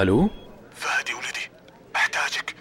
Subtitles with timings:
[0.00, 0.30] ألو؟
[0.74, 1.50] فهد يا ولدي
[1.96, 2.54] أحتاجك.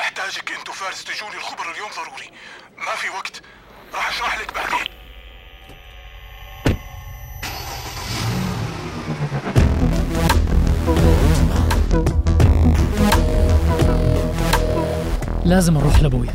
[0.00, 2.30] أحتاجك أنت وفارس تجوني الخبر اليوم ضروري.
[2.78, 3.42] ما في وقت.
[3.94, 4.88] راح أشرح لك بعدين.
[15.44, 16.34] لازم أروح لأبويا.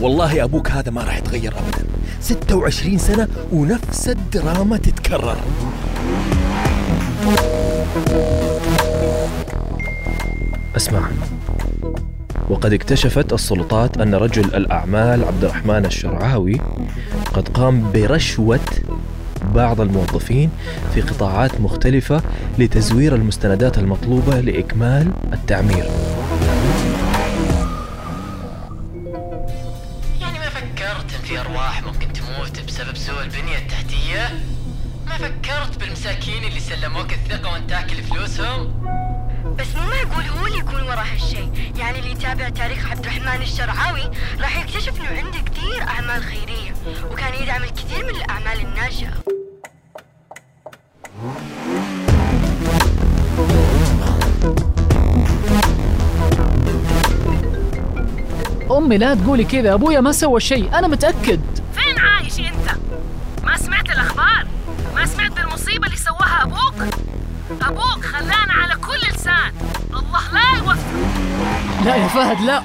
[0.00, 1.86] والله أبوك هذا ما راح يتغير ابدا.
[2.20, 5.40] 26 سنة ونفس الدراما تتكرر.
[10.76, 11.08] أسمع
[12.50, 16.60] وقد اكتشفت السلطات أن رجل الأعمال عبد الرحمن الشرعاوي
[17.34, 18.60] قد قام برشوة
[19.54, 20.50] بعض الموظفين
[20.94, 22.22] في قطاعات مختلفة
[22.58, 25.84] لتزوير المستندات المطلوبة لإكمال التعمير
[30.20, 34.28] يعني ما فكرت ان في أرواح ممكن تموت بسبب سوء البنية التحتية؟
[35.06, 38.84] ما فكرت بالمساكين اللي سلموك الثقة وأنت تاكل فلوسهم؟
[39.44, 44.10] بس مو معقول هو اللي يكون ورا هالشيء يعني اللي يتابع تاريخ عبد الرحمن الشرعاوي
[44.40, 46.74] راح يكتشف إنه عنده كثير أعمال خيرية
[47.10, 49.10] وكان يدعم الكثير من الأعمال الناشئه
[58.70, 61.40] أمي لا تقولي كذا أبويا ما سوى شيء أنا متأكد
[61.74, 62.76] فين عايش أنت؟
[63.44, 64.46] ما سمعت الأخبار؟
[64.94, 66.94] ما سمعت بالمصيبة اللي سواها أبوك؟
[67.62, 68.52] أبوك خلانا
[71.84, 72.62] لا يا فهد لا.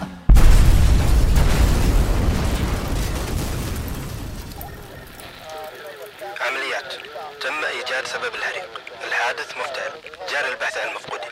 [6.42, 6.94] عمليات.
[7.42, 8.70] تم إيجاد سبب الحريق
[9.08, 9.92] الحادث مفتعل.
[10.32, 11.30] جاري البحث عن المفقودين